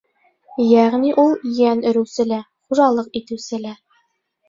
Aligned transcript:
Йәғни 0.63 1.11
ул— 1.25 1.37
йән 1.59 1.85
өрөүсе 1.91 2.29
лә, 2.33 2.43
хужалыҡ 2.67 3.15
итеүсе 3.23 3.65
лә. 3.65 3.81